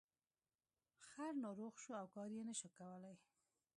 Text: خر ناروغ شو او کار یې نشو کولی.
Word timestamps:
خر 1.07 1.31
ناروغ 1.45 1.73
شو 1.83 1.91
او 2.01 2.07
کار 2.15 2.29
یې 2.37 2.41
نشو 2.49 2.69
کولی. 2.77 3.15